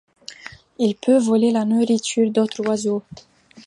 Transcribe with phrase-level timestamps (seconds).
[0.79, 3.03] Il peut voler la nourriture d'autres oiseaux.